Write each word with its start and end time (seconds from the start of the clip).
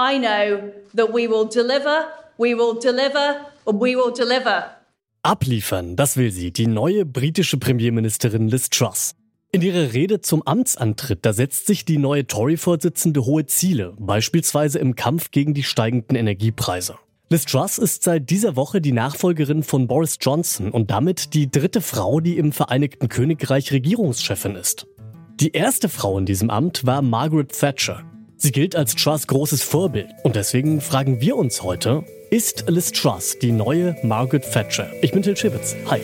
I 0.00 0.18
know 0.18 0.72
that 0.94 1.12
we 1.12 1.28
will 1.28 1.46
deliver, 1.46 2.06
we 2.38 2.54
will 2.54 2.74
deliver, 2.80 3.36
and 3.66 3.78
we 3.78 3.94
will 3.94 4.10
deliver. 4.10 4.70
Abliefern, 5.22 5.94
das 5.94 6.16
will 6.16 6.30
sie, 6.30 6.52
die 6.52 6.66
neue 6.66 7.04
britische 7.04 7.58
Premierministerin 7.58 8.48
Liz 8.48 8.70
Truss. 8.70 9.14
In 9.52 9.60
ihrer 9.60 9.92
Rede 9.92 10.22
zum 10.22 10.42
Amtsantritt, 10.46 11.26
da 11.26 11.34
setzt 11.34 11.66
sich 11.66 11.84
die 11.84 11.98
neue 11.98 12.26
Tory-Vorsitzende 12.26 13.26
hohe 13.26 13.44
Ziele, 13.44 13.94
beispielsweise 13.98 14.78
im 14.78 14.94
Kampf 14.94 15.32
gegen 15.32 15.52
die 15.52 15.64
steigenden 15.64 16.16
Energiepreise. 16.16 16.94
Liz 17.28 17.44
Truss 17.44 17.76
ist 17.76 18.02
seit 18.02 18.30
dieser 18.30 18.56
Woche 18.56 18.80
die 18.80 18.92
Nachfolgerin 18.92 19.62
von 19.62 19.86
Boris 19.86 20.16
Johnson 20.18 20.70
und 20.70 20.90
damit 20.90 21.34
die 21.34 21.50
dritte 21.50 21.82
Frau, 21.82 22.20
die 22.20 22.38
im 22.38 22.52
Vereinigten 22.52 23.10
Königreich 23.10 23.70
Regierungschefin 23.70 24.56
ist. 24.56 24.86
Die 25.40 25.52
erste 25.52 25.90
Frau 25.90 26.16
in 26.16 26.24
diesem 26.24 26.48
Amt 26.48 26.86
war 26.86 27.02
Margaret 27.02 27.52
Thatcher. 27.52 28.02
Sie 28.42 28.52
gilt 28.52 28.74
als 28.74 28.94
Truss 28.94 29.26
großes 29.26 29.62
Vorbild 29.62 30.14
und 30.22 30.34
deswegen 30.34 30.80
fragen 30.80 31.20
wir 31.20 31.36
uns 31.36 31.62
heute, 31.62 32.04
ist 32.30 32.64
Liz 32.68 32.90
Truss 32.90 33.38
die 33.38 33.52
neue 33.52 33.96
Margaret 34.02 34.50
Thatcher? 34.50 34.90
Ich 35.02 35.12
bin 35.12 35.20
Till 35.20 35.36
Schibitz. 35.36 35.76
Hi. 35.90 36.00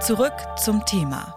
Zurück 0.00 0.32
zum 0.64 0.82
Thema. 0.86 1.36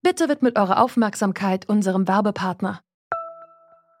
Bitte 0.00 0.30
widmet 0.30 0.58
eure 0.58 0.80
Aufmerksamkeit 0.80 1.68
unserem 1.68 2.08
Werbepartner. 2.08 2.80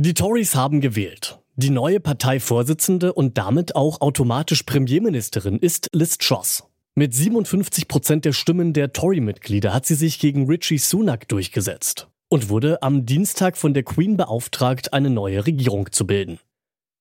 Die 0.00 0.14
Tories 0.14 0.54
haben 0.54 0.80
gewählt. 0.80 1.40
Die 1.56 1.70
neue 1.70 1.98
Parteivorsitzende 1.98 3.12
und 3.12 3.36
damit 3.36 3.74
auch 3.74 4.00
automatisch 4.00 4.62
Premierministerin 4.62 5.58
ist 5.58 5.88
Liz 5.92 6.18
Truss. 6.18 6.62
Mit 6.94 7.16
57 7.16 7.88
Prozent 7.88 8.24
der 8.24 8.32
Stimmen 8.32 8.72
der 8.72 8.92
Tory-Mitglieder 8.92 9.74
hat 9.74 9.86
sie 9.86 9.96
sich 9.96 10.20
gegen 10.20 10.46
Richie 10.46 10.78
Sunak 10.78 11.26
durchgesetzt 11.26 12.06
und 12.28 12.48
wurde 12.48 12.80
am 12.80 13.06
Dienstag 13.06 13.56
von 13.56 13.74
der 13.74 13.82
Queen 13.82 14.16
beauftragt, 14.16 14.92
eine 14.92 15.10
neue 15.10 15.44
Regierung 15.44 15.90
zu 15.90 16.06
bilden. 16.06 16.38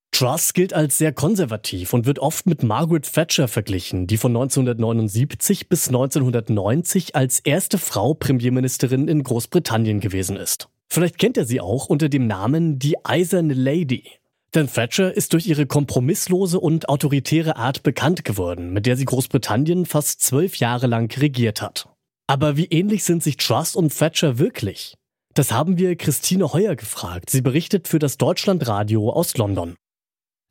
Truss 0.10 0.54
gilt 0.54 0.74
als 0.74 0.98
sehr 0.98 1.14
konservativ 1.14 1.94
und 1.94 2.08
wird 2.08 2.18
oft 2.18 2.48
mit 2.48 2.64
Margaret 2.64 3.14
Thatcher 3.14 3.48
verglichen, 3.48 4.08
die 4.08 4.18
von 4.18 4.32
1979 4.32 5.70
bis 5.70 5.90
1990 5.90 7.16
als 7.16 7.42
erste 7.42 7.78
Frau 7.78 8.16
Premierministerin 8.16 9.08
in 9.08 9.22
Großbritannien 9.22 10.00
gewesen 10.00 10.36
ist. 10.36 10.68
Vielleicht 10.90 11.18
kennt 11.18 11.38
er 11.38 11.46
sie 11.46 11.62
auch 11.62 11.88
unter 11.88 12.10
dem 12.10 12.28
Namen 12.28 12.80
die 12.80 13.04
Eiserne 13.06 13.54
Lady. 13.54 14.04
Denn 14.56 14.72
Thatcher 14.72 15.14
ist 15.14 15.34
durch 15.34 15.46
ihre 15.48 15.66
kompromisslose 15.66 16.60
und 16.60 16.90
autoritäre 16.90 17.58
Art 17.58 17.84
bekannt 17.84 18.24
geworden, 18.24 18.72
mit 18.72 18.86
der 18.86 18.96
sie 18.96 19.06
Großbritannien 19.06 19.86
fast 19.86 20.22
zwölf 20.22 20.56
Jahre 20.56 20.88
lang 20.88 21.16
regiert 21.18 21.62
hat. 21.62 21.90
Aber 22.28 22.58
wie 22.58 22.66
ähnlich 22.66 23.04
sind 23.04 23.24
sich 23.24 23.38
Truss 23.38 23.76
und 23.76 23.96
Thatcher 23.98 24.40
wirklich? 24.40 24.96
Das 25.34 25.52
haben 25.52 25.78
wir 25.78 25.96
Christine 25.96 26.52
Heuer 26.54 26.76
gefragt. 26.76 27.30
Sie 27.30 27.42
berichtet 27.42 27.88
für 27.88 28.00
das 28.00 28.18
Deutschlandradio 28.18 29.12
aus 29.12 29.38
London. 29.38 29.76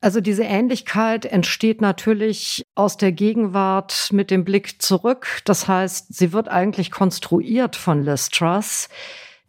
Also 0.00 0.20
diese 0.20 0.44
Ähnlichkeit 0.44 1.24
entsteht 1.24 1.80
natürlich 1.80 2.62
aus 2.74 2.96
der 2.96 3.12
Gegenwart 3.12 4.10
mit 4.12 4.30
dem 4.30 4.44
Blick 4.44 4.80
zurück. 4.80 5.40
Das 5.46 5.66
heißt, 5.66 6.14
sie 6.14 6.32
wird 6.32 6.48
eigentlich 6.48 6.90
konstruiert 6.90 7.76
von 7.76 8.04
Liz 8.04 8.28
Truss 8.28 8.88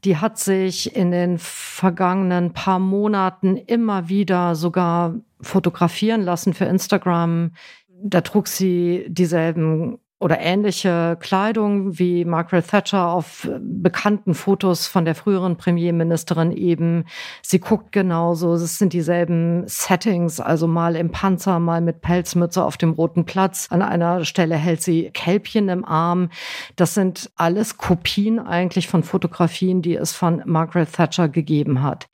die 0.08 0.16
hat 0.16 0.38
sich 0.40 0.96
in 0.96 1.12
den 1.12 1.38
vergangenen 1.38 2.54
paar 2.54 2.80
Monaten 2.80 3.58
immer 3.58 4.08
wieder 4.08 4.56
sogar 4.56 5.16
fotografieren 5.42 6.22
lassen 6.22 6.54
für 6.54 6.64
Instagram. 6.64 7.52
Da 7.90 8.22
trug 8.22 8.48
sie 8.48 9.06
dieselben 9.10 10.00
oder 10.20 10.40
ähnliche 10.40 11.16
Kleidung 11.20 12.00
wie 12.00 12.26
Margaret 12.26 12.68
Thatcher 12.68 13.10
auf 13.10 13.48
bekannten 13.60 14.34
Fotos 14.34 14.88
von 14.88 15.06
der 15.06 15.14
früheren 15.14 15.58
Premierministerin 15.58 16.52
eben. 16.52 17.06
Sie 17.44 17.60
guckt 17.60 17.92
genauso, 17.92 18.54
es 18.54 18.80
sind 18.80 18.94
dieselben 18.94 19.68
Settings, 19.68 20.40
also 20.40 20.68
mal 20.68 20.96
im 20.96 21.12
Panzer, 21.12 21.60
mal 21.60 21.82
mit 21.82 22.02
Pelzmütze 22.02 22.64
auf 22.64 22.78
dem 22.78 22.94
Roten 22.94 23.26
Platz. 23.26 23.68
An 23.70 23.84
einer 23.84 24.26
Stelle 24.26 24.56
hält 24.56 24.82
sie 24.82 25.12
Kälbchen 25.12 25.70
im 25.70 25.86
Arm. 25.86 26.30
Das 26.76 26.96
sind 26.96 27.30
alles 27.36 27.78
Kopien 27.78 28.40
eigentlich 28.40 28.88
von 28.88 29.04
Fotografien, 29.04 29.84
die 29.84 29.96
es 29.96 30.14
von 30.14 30.42
Margaret 30.46 30.92
Thatcher 30.92 31.30
gegeben 31.30 31.84
hat. 31.84 32.08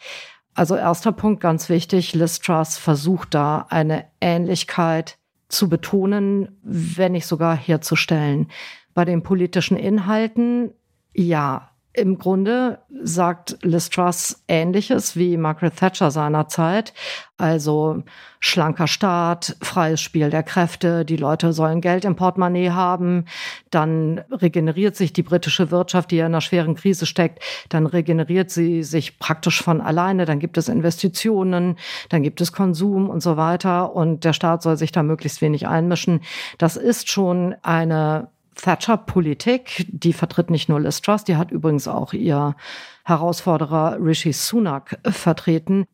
Also 0.56 0.75
erster 0.75 1.13
Punkt, 1.13 1.42
ganz 1.42 1.69
wichtig, 1.69 2.13
Liz 2.13 2.40
Truss 2.40 2.78
versucht 2.78 3.34
da 3.34 3.66
eine 3.69 4.06
Ähnlichkeit 4.19 5.18
zu 5.53 5.69
betonen, 5.69 6.59
wenn 6.64 7.14
nicht 7.14 7.25
sogar 7.25 7.56
herzustellen. 7.56 8.47
Bei 8.94 9.06
den 9.06 9.24
politischen 9.24 9.78
Inhalten, 9.78 10.74
ja, 11.14 11.73
im 11.94 12.18
Grunde 12.18 12.80
sagt 13.04 13.58
Liz 13.62 13.90
Truss 13.90 14.44
Ähnliches 14.48 15.16
wie 15.16 15.38
Margaret 15.38 15.76
Thatcher 15.76 16.09
seinerzeit. 16.09 16.94
Also 17.38 18.04
schlanker 18.40 18.88
Staat, 18.88 19.56
freies 19.62 20.02
Spiel 20.02 20.30
der 20.30 20.44
Kräfte, 20.44 21.06
die 21.06 21.18
Leute 21.18 21.54
sollen 21.54 21.81
Geld 21.81 22.06
im 22.06 22.16
Portemonnaie 22.16 22.72
haben, 22.72 23.26
dann 23.70 24.22
regeneriert 24.31 24.96
sich 24.96 25.14
die 25.14 25.24
britische 25.24 25.70
Wirtschaft, 25.70 26.12
die 26.12 26.18
ja 26.18 26.26
in 26.26 26.31
einer 26.31 26.42
schweren 26.42 26.76
Krise 26.76 27.06
steckt, 27.06 27.44
dann 27.70 27.86
regeneriert 27.86 28.50
sie 28.50 28.84
sich 28.84 29.20
praktisch 29.20 29.62
von 29.62 29.81
alleine, 29.81 30.25
dann 30.25 30.40
gibt 30.40 30.58
es 30.58 30.70
Investitionen, 30.70 31.78
dann 32.10 32.24
gibt 32.24 32.42
es 32.42 32.54
Konsum 32.54 33.10
und 33.10 33.22
so 33.22 33.38
weiter 33.38 33.96
und 33.96 34.24
der 34.24 34.34
Staat 34.34 34.64
soll 34.64 34.78
sich 34.78 34.92
da 34.92 35.04
möglichst 35.04 35.42
wenig 35.42 35.68
einmischen. 35.68 36.22
Das 36.58 36.75
ist 36.75 37.10
schon 37.10 37.56
eine 37.62 38.30
Thatcher-Politik, 38.56 39.88
die 39.90 40.14
vertritt 40.14 40.50
nicht 40.50 40.69
nur 40.69 40.80
Liz 40.80 41.02
Truss, 41.02 41.24
die 41.24 41.36
hat 41.36 41.52
übrigens 41.52 41.88
auch 41.88 42.14
ihr 42.14 42.56
Herausforderer 43.06 43.97
Rishi 44.00 44.34
Sunak 44.34 45.00
vertreten. 45.03 45.86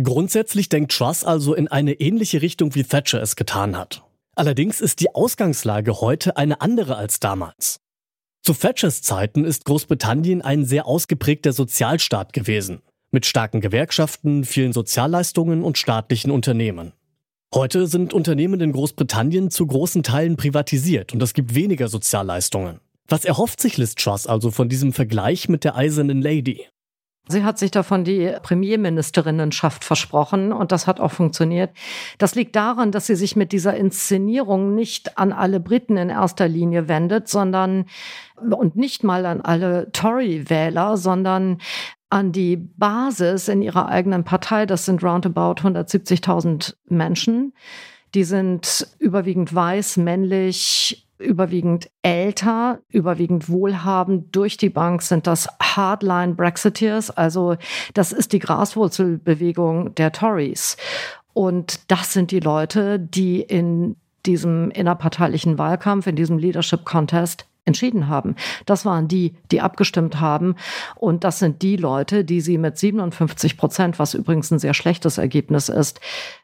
Grundsätzlich 0.00 0.68
denkt 0.68 0.92
Truss 0.92 1.24
also 1.24 1.54
in 1.54 1.68
eine 1.68 1.94
ähnliche 1.94 2.42
Richtung, 2.42 2.74
wie 2.74 2.84
Thatcher 2.84 3.22
es 3.22 3.36
getan 3.36 3.76
hat. 3.76 4.02
Allerdings 4.34 4.80
ist 4.82 5.00
die 5.00 5.14
Ausgangslage 5.14 6.00
heute 6.00 6.36
eine 6.36 6.60
andere 6.60 6.96
als 6.96 7.20
damals. 7.20 7.80
Zu 8.42 8.52
Thatchers 8.52 9.02
Zeiten 9.02 9.44
ist 9.44 9.64
Großbritannien 9.64 10.42
ein 10.42 10.64
sehr 10.64 10.86
ausgeprägter 10.86 11.52
Sozialstaat 11.52 12.32
gewesen, 12.32 12.82
mit 13.10 13.26
starken 13.26 13.60
Gewerkschaften, 13.60 14.44
vielen 14.44 14.72
Sozialleistungen 14.72 15.64
und 15.64 15.78
staatlichen 15.78 16.30
Unternehmen. 16.30 16.92
Heute 17.56 17.86
sind 17.86 18.12
Unternehmen 18.12 18.60
in 18.60 18.72
Großbritannien 18.72 19.50
zu 19.50 19.66
großen 19.66 20.02
Teilen 20.02 20.36
privatisiert 20.36 21.14
und 21.14 21.22
es 21.22 21.32
gibt 21.32 21.54
weniger 21.54 21.88
Sozialleistungen. 21.88 22.80
Was 23.08 23.24
erhofft 23.24 23.62
sich 23.62 23.78
Liz 23.78 23.94
Truss 23.94 24.26
also 24.26 24.50
von 24.50 24.68
diesem 24.68 24.92
Vergleich 24.92 25.48
mit 25.48 25.64
der 25.64 25.74
Eisernen 25.74 26.20
Lady? 26.20 26.66
Sie 27.28 27.44
hat 27.44 27.58
sich 27.58 27.70
davon 27.70 28.04
die 28.04 28.30
Premierministerinnenschaft 28.42 29.84
versprochen 29.84 30.52
und 30.52 30.70
das 30.70 30.86
hat 30.86 31.00
auch 31.00 31.12
funktioniert. 31.12 31.70
Das 32.18 32.34
liegt 32.34 32.54
daran, 32.54 32.92
dass 32.92 33.06
sie 33.06 33.16
sich 33.16 33.36
mit 33.36 33.52
dieser 33.52 33.74
Inszenierung 33.74 34.74
nicht 34.74 35.16
an 35.16 35.32
alle 35.32 35.58
Briten 35.58 35.96
in 35.96 36.10
erster 36.10 36.48
Linie 36.48 36.88
wendet, 36.88 37.26
sondern 37.26 37.86
und 38.36 38.76
nicht 38.76 39.02
mal 39.02 39.24
an 39.24 39.40
alle 39.40 39.90
Tory-Wähler, 39.92 40.98
sondern 40.98 41.62
an 42.10 42.32
die 42.32 42.56
Basis 42.56 43.48
in 43.48 43.62
ihrer 43.62 43.88
eigenen 43.88 44.24
Partei. 44.24 44.66
Das 44.66 44.84
sind 44.84 45.02
roundabout 45.02 45.60
170.000 45.62 46.74
Menschen. 46.88 47.52
Die 48.14 48.24
sind 48.24 48.86
überwiegend 48.98 49.54
weiß, 49.54 49.96
männlich, 49.98 51.06
überwiegend 51.18 51.90
älter, 52.02 52.80
überwiegend 52.88 53.48
wohlhabend. 53.48 54.34
Durch 54.34 54.56
die 54.56 54.70
Bank 54.70 55.02
sind 55.02 55.26
das 55.26 55.48
Hardline 55.60 56.34
Brexiteers. 56.34 57.10
Also 57.10 57.56
das 57.94 58.12
ist 58.12 58.32
die 58.32 58.38
Graswurzelbewegung 58.38 59.94
der 59.94 60.12
Tories. 60.12 60.76
Und 61.32 61.90
das 61.90 62.12
sind 62.12 62.30
die 62.30 62.40
Leute, 62.40 62.98
die 62.98 63.40
in 63.40 63.96
diesem 64.24 64.70
innerparteilichen 64.70 65.58
Wahlkampf, 65.58 66.06
in 66.06 66.16
diesem 66.16 66.38
Leadership 66.38 66.84
Contest 66.84 67.46
entschieden 67.66 68.08
haben. 68.08 68.36
Das 68.64 68.86
waren 68.86 69.08
die, 69.08 69.36
die 69.50 69.60
abgestimmt 69.60 70.20
haben. 70.20 70.54
Und 70.94 71.24
das 71.24 71.38
sind 71.38 71.62
die 71.62 71.76
Leute, 71.76 72.24
die 72.24 72.40
sie 72.40 72.56
mit 72.56 72.78
57 72.78 73.58
Prozent, 73.58 73.98
was 73.98 74.14
übrigens 74.14 74.50
ein 74.50 74.58
sehr 74.58 74.74
schlechtes 74.74 75.18
Ergebnis 75.18 75.68
ist, 75.68 76.00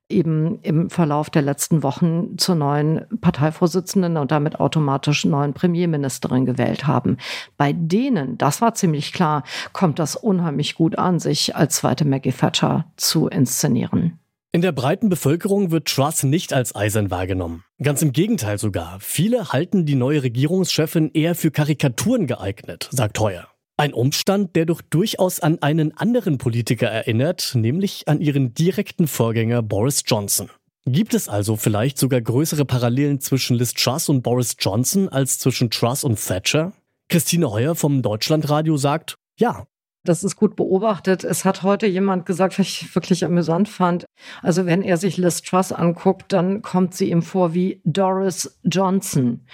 eben 0.09 0.61
im 0.61 0.91
Verlauf 0.91 1.31
der 1.31 1.43
letzten 1.43 1.83
Wochen 1.83 2.37
zur 2.37 2.55
neuen 2.55 3.07
Parteivorsitzenden 3.21 4.17
und 4.17 4.31
damit 4.31 4.61
automatisch 4.61 5.25
neuen 5.25 5.55
Premierministerin 5.55 6.45
gewählt 6.45 6.87
haben. 6.87 7.17
Bei 7.57 7.73
denen, 7.73 8.37
das 8.37 8.61
war 8.61 8.75
ziemlich 8.75 9.13
klar, 9.13 9.45
kommt 9.73 9.99
das 9.99 10.17
unheimlich 10.17 10.75
gut 10.75 10.99
an, 10.99 11.19
sich 11.19 11.57
als 11.57 11.77
zweite 11.77 12.05
Maggie 12.05 12.33
Thatcher 12.33 12.85
zu 12.97 13.29
inszenieren. 13.29 14.19
In 14.55 14.61
der 14.61 14.73
breiten 14.73 15.09
Bevölkerung 15.09 15.71
wird 15.71 15.89
Truss 15.89 16.25
nicht 16.25 16.53
als 16.53 16.77
eisern 16.77 17.11
wahrgenommen. 17.11 17.65
Ganz 17.83 18.03
im 18.03 18.13
Gegenteil 18.13 18.59
sogar. 18.59 18.99
Viele 19.01 19.51
halten 19.51 19.87
die 19.87 19.95
neue 19.95 20.23
Regierungschefin 20.23 21.11
eher 21.15 21.35
für 21.35 21.51
Karikaturen 21.51 22.27
geeignet, 22.27 22.87
sagt 22.93 23.19
Heuer. 23.19 23.49
Ein 23.79 23.95
Umstand, 23.95 24.55
der 24.55 24.67
doch 24.67 24.83
durchaus 24.83 25.41
an 25.41 25.63
einen 25.63 25.97
anderen 25.97 26.37
Politiker 26.37 26.87
erinnert, 26.87 27.53
nämlich 27.55 28.09
an 28.09 28.21
ihren 28.21 28.53
direkten 28.53 29.09
Vorgänger 29.09 29.63
Boris 29.63 30.03
Johnson. 30.07 30.51
Gibt 30.85 31.15
es 31.15 31.31
also 31.31 31.57
vielleicht 31.57 31.97
sogar 31.97 32.21
größere 32.21 32.67
Parallelen 32.67 33.21
zwischen 33.21 33.57
Liz 33.57 33.73
Truss 33.73 34.11
und 34.11 34.21
Boris 34.21 34.57
Johnson 34.59 35.09
als 35.09 35.39
zwischen 35.39 35.71
Truss 35.71 36.05
und 36.05 36.23
Thatcher? 36.23 36.75
Christine 37.09 37.51
Heuer 37.51 37.75
vom 37.75 38.03
Deutschlandradio 38.03 38.77
sagt, 38.77 39.17
ja, 39.39 39.65
das 40.05 40.25
ist 40.25 40.37
gut 40.37 40.57
beobachtet. 40.57 41.25
Es 41.25 41.45
hat 41.45 41.63
heute 41.63 41.87
jemand 41.87 42.27
gesagt, 42.27 42.59
was 42.59 42.67
ich 42.67 42.95
wirklich 42.95 43.25
amüsant 43.25 43.69
fand. 43.69 44.05
Also 44.43 44.67
wenn 44.67 44.83
er 44.83 44.97
sich 44.97 45.17
Liz 45.17 45.43
Truss 45.43 45.73
anguckt, 45.73 46.33
dann 46.33 46.63
kommt 46.63 46.95
sie 46.95 47.11
ihm 47.11 47.23
vor 47.23 47.55
wie 47.55 47.81
Doris 47.85 48.59
Johnson. 48.65 49.47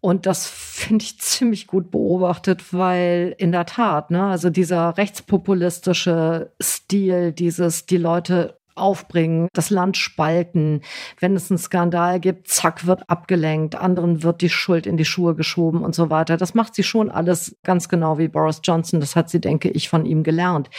Und 0.00 0.26
das 0.26 0.46
finde 0.46 1.04
ich 1.04 1.18
ziemlich 1.20 1.66
gut 1.66 1.90
beobachtet, 1.90 2.72
weil 2.72 3.34
in 3.38 3.50
der 3.50 3.66
Tat, 3.66 4.10
ne, 4.10 4.26
also 4.26 4.50
dieser 4.50 4.96
rechtspopulistische 4.96 6.52
Stil, 6.62 7.32
dieses 7.32 7.86
die 7.86 7.96
Leute 7.96 8.55
aufbringen, 8.76 9.48
das 9.52 9.70
Land 9.70 9.96
spalten. 9.96 10.82
Wenn 11.18 11.34
es 11.36 11.50
einen 11.50 11.58
Skandal 11.58 12.20
gibt, 12.20 12.48
zack, 12.48 12.86
wird 12.86 13.08
abgelenkt, 13.08 13.74
anderen 13.74 14.22
wird 14.22 14.40
die 14.40 14.50
Schuld 14.50 14.86
in 14.86 14.96
die 14.96 15.04
Schuhe 15.04 15.34
geschoben 15.34 15.82
und 15.82 15.94
so 15.94 16.10
weiter. 16.10 16.36
Das 16.36 16.54
macht 16.54 16.74
sie 16.74 16.82
schon 16.82 17.10
alles 17.10 17.56
ganz 17.64 17.88
genau 17.88 18.18
wie 18.18 18.28
Boris 18.28 18.60
Johnson. 18.62 19.00
Das 19.00 19.16
hat 19.16 19.30
sie, 19.30 19.40
denke 19.40 19.70
ich, 19.70 19.88
von 19.88 20.06
ihm 20.06 20.22
gelernt. 20.22 20.70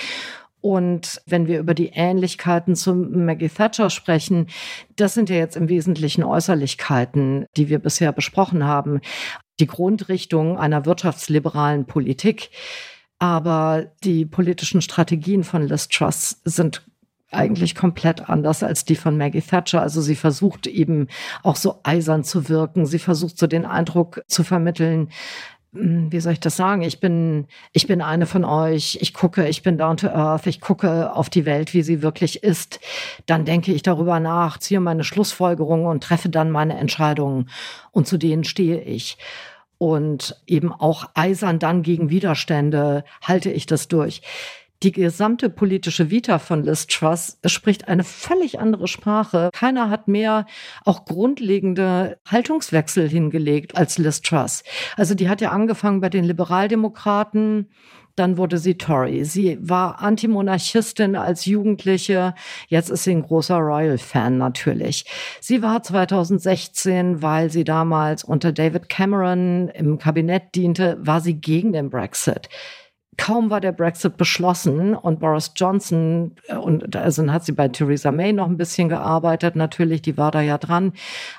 Und 0.59 1.21
wenn 1.25 1.47
wir 1.47 1.59
über 1.59 1.73
die 1.73 1.91
Ähnlichkeiten 1.93 2.75
zu 2.75 2.93
Maggie 2.93 3.49
Thatcher 3.49 3.89
sprechen, 3.89 4.47
das 4.95 5.13
sind 5.13 5.29
ja 5.29 5.35
jetzt 5.35 5.55
im 5.55 5.69
Wesentlichen 5.69 6.23
Äußerlichkeiten, 6.23 7.45
die 7.55 7.69
wir 7.69 7.79
bisher 7.79 8.11
besprochen 8.11 8.63
haben. 8.63 9.01
Die 9.59 9.67
Grundrichtung 9.67 10.57
einer 10.57 10.85
wirtschaftsliberalen 10.85 11.85
Politik. 11.85 12.49
Aber 13.19 13.91
die 14.03 14.25
politischen 14.25 14.81
Strategien 14.81 15.43
von 15.43 15.67
Liz 15.67 15.87
Truss 15.87 16.41
sind 16.43 16.85
eigentlich 17.31 17.75
komplett 17.75 18.29
anders 18.29 18.63
als 18.63 18.85
die 18.85 18.95
von 18.95 19.17
Maggie 19.17 19.41
Thatcher. 19.41 19.81
Also 19.81 20.01
sie 20.01 20.15
versucht 20.15 20.67
eben 20.67 21.07
auch 21.43 21.55
so 21.55 21.79
eisern 21.83 22.23
zu 22.23 22.49
wirken. 22.49 22.85
Sie 22.85 22.99
versucht 22.99 23.37
so 23.37 23.47
den 23.47 23.65
Eindruck 23.65 24.21
zu 24.27 24.43
vermitteln, 24.43 25.09
hm, 25.73 26.11
wie 26.11 26.19
soll 26.19 26.33
ich 26.33 26.39
das 26.39 26.55
sagen? 26.55 26.81
Ich 26.81 26.99
bin, 26.99 27.47
ich 27.73 27.87
bin 27.87 28.01
eine 28.01 28.25
von 28.25 28.45
euch. 28.45 28.97
Ich 29.01 29.13
gucke, 29.13 29.47
ich 29.47 29.63
bin 29.63 29.77
down 29.77 29.97
to 29.97 30.07
earth. 30.07 30.47
Ich 30.47 30.61
gucke 30.61 31.13
auf 31.13 31.29
die 31.29 31.45
Welt, 31.45 31.73
wie 31.73 31.83
sie 31.83 32.01
wirklich 32.01 32.43
ist. 32.43 32.79
Dann 33.25 33.45
denke 33.45 33.73
ich 33.73 33.83
darüber 33.83 34.19
nach, 34.19 34.57
ziehe 34.57 34.79
meine 34.79 35.03
Schlussfolgerungen 35.03 35.87
und 35.87 36.03
treffe 36.03 36.29
dann 36.29 36.51
meine 36.51 36.77
Entscheidungen. 36.77 37.49
Und 37.91 38.07
zu 38.07 38.17
denen 38.17 38.43
stehe 38.45 38.81
ich. 38.81 39.17
Und 39.77 40.41
eben 40.47 40.71
auch 40.71 41.09
eisern 41.13 41.59
dann 41.59 41.83
gegen 41.83 42.09
Widerstände 42.09 43.03
halte 43.21 43.51
ich 43.51 43.65
das 43.65 43.87
durch. 43.87 44.21
Die 44.83 44.91
gesamte 44.91 45.49
politische 45.49 46.11
Vita 46.11 46.37
von 46.37 46.63
Liz 46.63 46.85
Truss 46.85 47.39
spricht 47.45 47.87
eine 47.87 48.03
völlig 48.03 48.59
andere 48.59 48.87
Sprache. 48.87 49.49
Keiner 49.51 49.89
hat 49.89 50.07
mehr 50.07 50.45
auch 50.85 51.05
grundlegende 51.05 52.19
Haltungswechsel 52.27 53.09
hingelegt 53.09 53.75
als 53.75 53.97
Liz 53.97 54.21
Truss. 54.21 54.63
Also 54.95 55.15
die 55.15 55.29
hat 55.29 55.41
ja 55.41 55.49
angefangen 55.49 55.99
bei 55.99 56.09
den 56.09 56.23
Liberaldemokraten, 56.25 57.69
dann 58.15 58.37
wurde 58.37 58.57
sie 58.59 58.77
Tory. 58.77 59.25
Sie 59.25 59.57
war 59.61 60.01
Antimonarchistin 60.01 61.15
als 61.15 61.45
Jugendliche. 61.45 62.33
Jetzt 62.67 62.89
ist 62.89 63.03
sie 63.03 63.11
ein 63.11 63.23
großer 63.23 63.57
Royal-Fan 63.57 64.37
natürlich. 64.37 65.05
Sie 65.39 65.61
war 65.61 65.81
2016, 65.81 67.21
weil 67.21 67.51
sie 67.51 67.63
damals 67.63 68.23
unter 68.23 68.51
David 68.51 68.89
Cameron 68.89 69.69
im 69.69 69.97
Kabinett 69.97 70.55
diente, 70.55 70.97
war 70.99 71.21
sie 71.21 71.35
gegen 71.35 71.73
den 71.73 71.89
Brexit 71.89 72.49
kaum 73.17 73.49
war 73.49 73.59
der 73.59 73.71
Brexit 73.71 74.15
beschlossen 74.15 74.95
und 74.95 75.19
Boris 75.19 75.51
Johnson, 75.55 76.35
äh, 76.47 76.55
und 76.55 76.95
also 76.95 77.21
dann 77.21 77.33
hat 77.33 77.43
sie 77.43 77.51
bei 77.51 77.67
Theresa 77.67 78.11
May 78.11 78.31
noch 78.31 78.47
ein 78.47 78.57
bisschen 78.57 78.89
gearbeitet, 78.89 79.55
natürlich, 79.55 80.01
die 80.01 80.17
war 80.17 80.31
da 80.31 80.41
ja 80.41 80.57
dran. 80.57 80.93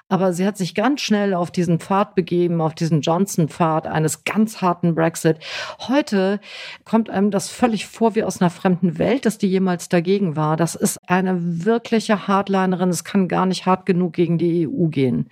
Aber 0.09 0.33
sie 0.33 0.47
hat 0.47 0.57
sich 0.57 0.75
ganz 0.75 1.01
schnell 1.01 1.35
auf 1.35 1.51
diesen 1.51 1.79
Pfad 1.79 2.15
begeben, 2.15 2.61
auf 2.61 2.75
diesen 2.75 3.01
Johnson-Pfad 3.01 3.87
eines 3.87 4.25
ganz 4.25 4.61
harten 4.61 4.95
Brexit. 4.95 5.39
Heute 5.87 6.41
kommt 6.85 7.11
einem 7.11 7.31
das 7.31 7.49
völlig 7.49 7.87
vor 7.87 8.15
wie 8.15 8.25
aus 8.25 8.41
einer 8.41 8.51
fremden 8.51 8.99
Welt, 8.99 9.25
dass 9.25 9.39
die 9.39 9.49
jemals 9.49 9.89
dagegen 9.89 10.37
war. 10.37 10.57
Das 10.57 10.75
ist 10.75 10.99
eine 11.09 11.65
wirkliche 11.65 12.27
Hardlinerin. 12.27 12.89
Es 12.91 13.05
kann 13.05 13.29
gar 13.29 13.47
nicht 13.47 13.67
hart 13.67 13.87
genug 13.87 14.13
gegen 14.13 14.39
die 14.39 14.69
EU 14.69 14.87
gehen. 14.89 15.29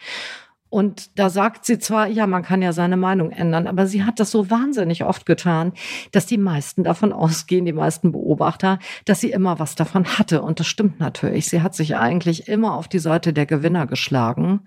Und 0.77 1.19
da 1.19 1.31
sagt 1.31 1.65
sie 1.65 1.79
zwar, 1.79 2.07
ja, 2.07 2.27
man 2.27 2.43
kann 2.43 2.61
ja 2.61 2.75
seine 2.75 2.99
Meinung 2.99 3.31
ändern, 3.31 3.67
aber 3.67 3.87
sie 3.87 4.05
hat 4.05 4.21
das 4.21 4.31
so 4.31 4.51
wahnsinnig 4.51 5.05
oft 5.05 5.25
getan, 5.25 5.73
dass 6.13 6.27
die 6.27 6.37
meisten 6.37 6.85
davon 6.85 7.15
ausgehen, 7.15 7.65
die 7.65 7.73
meisten 7.73 8.13
Beobachter, 8.13 8.79
dass 9.07 9.23
sie 9.23 9.31
immer 9.31 9.59
was 9.59 9.75
davon 9.75 10.05
hatte. 10.05 10.43
Und 10.43 10.61
das 10.61 10.67
stimmt 10.67 11.01
natürlich. 11.01 11.47
Sie 11.47 11.63
hat 11.63 11.75
sich 11.75 11.97
eigentlich 11.97 12.49
immer 12.49 12.75
auf 12.75 12.89
die 12.89 12.99
Seite 12.99 13.33
der 13.33 13.47
Gewinner 13.47 13.87
geschlagen 13.87 14.67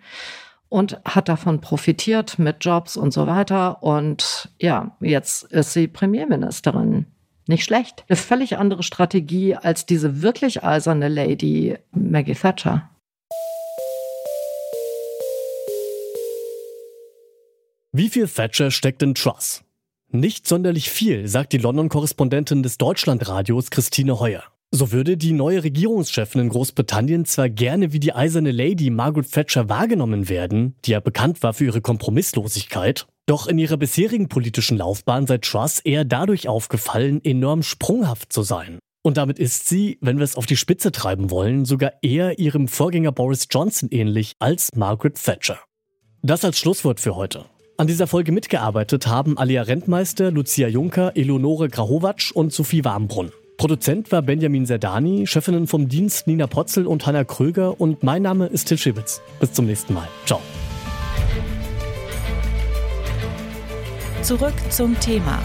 und 0.68 1.00
hat 1.06 1.30
davon 1.30 1.62
profitiert 1.62 2.40
mit 2.40 2.66
Jobs 2.66 2.98
und 2.98 3.14
so 3.14 3.28
weiter. 3.28 3.84
Und 3.84 4.52
ja, 4.58 4.98
jetzt 5.02 5.44
ist 5.44 5.74
sie 5.74 5.88
Premierministerin. 5.88 7.06
Nicht 7.46 7.66
schlecht. 7.66 8.04
Eine 8.10 8.16
völlig 8.16 8.58
andere 8.58 8.82
Strategie 8.82 9.56
als 9.56 9.86
diese 9.86 10.24
wirklich 10.24 10.64
eiserne 10.64 11.08
Lady 11.08 11.78
Maggie 11.92 12.34
Thatcher. 12.34 12.90
Wie 18.00 18.08
viel 18.08 18.30
Thatcher 18.30 18.72
steckt 18.72 19.04
in 19.04 19.14
Truss? 19.14 19.62
Nicht 20.10 20.48
sonderlich 20.48 20.90
viel, 20.90 21.28
sagt 21.28 21.52
die 21.52 21.58
London-Korrespondentin 21.58 22.64
des 22.64 22.78
Deutschlandradios 22.78 23.72
Christine 23.72 24.22
Heuer. 24.22 24.42
So 24.72 24.94
würde 24.94 25.18
die 25.18 25.34
neue 25.34 25.66
Regierungschefin 25.66 26.40
in 26.40 26.48
Großbritannien 26.48 27.26
zwar 27.26 27.50
gerne 27.50 27.92
wie 27.92 28.00
die 28.00 28.14
eiserne 28.14 28.52
Lady 28.52 28.90
Margaret 28.90 29.30
Thatcher 29.30 29.68
wahrgenommen 29.68 30.30
werden, 30.30 30.76
die 30.86 30.92
ja 30.92 31.02
bekannt 31.02 31.44
war 31.44 31.54
für 31.54 31.66
ihre 31.66 31.82
Kompromisslosigkeit, 31.82 33.06
doch 33.26 33.48
in 33.48 33.60
ihrer 33.60 33.76
bisherigen 33.76 34.30
politischen 34.30 34.78
Laufbahn 34.78 35.28
sei 35.28 35.40
Truss 35.40 35.80
eher 35.80 36.06
dadurch 36.06 36.48
aufgefallen, 36.48 37.20
enorm 37.26 37.64
sprunghaft 37.64 38.32
zu 38.32 38.44
sein. 38.44 38.80
Und 39.02 39.18
damit 39.18 39.40
ist 39.40 39.68
sie, 39.68 39.98
wenn 40.00 40.20
wir 40.20 40.24
es 40.24 40.38
auf 40.38 40.46
die 40.46 40.56
Spitze 40.56 40.94
treiben 40.94 41.32
wollen, 41.32 41.66
sogar 41.66 41.92
eher 42.02 42.40
ihrem 42.40 42.70
Vorgänger 42.70 43.12
Boris 43.12 43.50
Johnson 43.52 43.90
ähnlich 43.92 44.36
als 44.40 44.70
Margaret 44.74 45.22
Thatcher. 45.22 45.60
Das 46.22 46.46
als 46.46 46.60
Schlusswort 46.60 47.02
für 47.02 47.18
heute. 47.18 47.44
An 47.80 47.88
dieser 47.88 48.08
Folge 48.08 48.34
mitgearbeitet 48.34 49.08
haben 49.08 49.38
Alia 49.38 49.62
Rentmeister, 49.62 50.32
Lucia 50.32 50.68
Juncker, 50.68 51.16
Eleonore 51.16 51.70
Grahowatsch 51.70 52.34
und 52.34 52.52
Sophie 52.52 52.84
Warmbrunn. 52.84 53.32
Produzent 53.56 54.12
war 54.12 54.22
Benjamin 54.22 54.66
Serdani, 54.66 55.26
Chefinnen 55.26 55.66
vom 55.66 55.88
Dienst 55.88 56.28
Nina 56.28 56.46
Potzel 56.46 56.86
und 56.86 57.06
Hanna 57.06 57.24
Kröger 57.24 57.80
und 57.80 58.04
mein 58.04 58.22
Name 58.22 58.48
ist 58.48 58.68
Till 58.68 58.78
Schibitz. 58.78 59.22
Bis 59.40 59.54
zum 59.54 59.66
nächsten 59.66 59.94
Mal. 59.94 60.10
Ciao. 60.26 60.42
Zurück 64.24 64.56
zum 64.70 65.00
Thema 65.00 65.40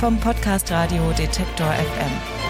vom 0.00 0.18
Podcast 0.18 0.68
Radio 0.72 1.12
Detektor 1.16 1.68
FM. 1.68 2.41